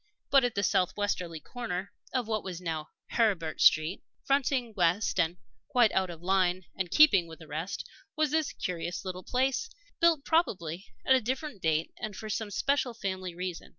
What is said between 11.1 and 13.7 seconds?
a different date and for some special family reason.